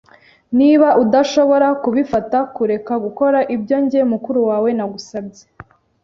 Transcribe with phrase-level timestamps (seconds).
[0.57, 5.43] Niba udashobora kubifata, kureka gukora ibyo njye, mukuru wawe, nagusabye.